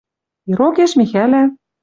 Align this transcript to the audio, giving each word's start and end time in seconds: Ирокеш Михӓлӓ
Ирокеш 0.49 0.91
Михӓлӓ 0.99 1.43